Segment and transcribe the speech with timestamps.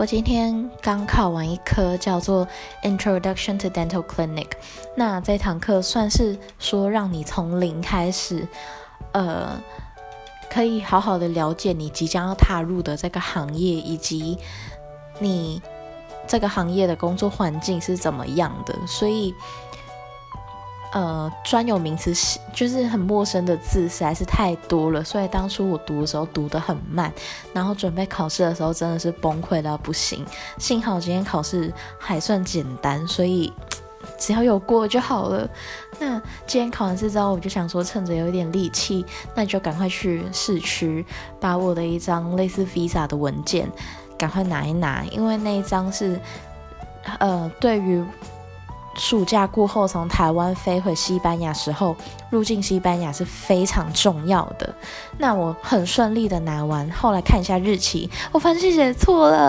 [0.00, 2.48] 我今天刚考完一科叫做
[2.82, 4.46] Introduction to Dental Clinic，
[4.96, 8.48] 那这堂课算是说让你从零开始，
[9.12, 9.60] 呃，
[10.48, 14.38] 可以好好的了解你即将要踏入的这个行业，以及
[15.18, 15.60] 你
[16.26, 19.34] 这个行业的工作环境是怎么样的，所以。
[20.92, 27.12] 呃，专有名词是就是很陌生的字实在是太多了，所以当初我读的时候读得很慢，
[27.52, 30.26] 然后准备考试的时候真的是崩溃到不行。
[30.58, 33.52] 幸好今天考试还算简单，所以
[34.18, 35.48] 只要有过就好了。
[36.00, 41.06] 那今天考完试之后，我就想说趁着有一点力气，那就赶快去市区
[41.38, 43.70] 把我的一张类似 visa 的文件
[44.18, 46.20] 赶快拿一拿，因为那一张是
[47.20, 48.04] 呃对于。
[48.94, 51.96] 暑假过后从台湾飞回西班牙时候，
[52.28, 54.74] 入境西班牙是非常重要的。
[55.16, 59.48] 那我很顺利的拿完，后来看一下日期，我发现写错了。